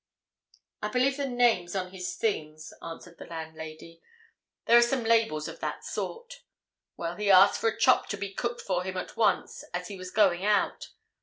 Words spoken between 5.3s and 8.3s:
of that sort. Well, he asked for a chop to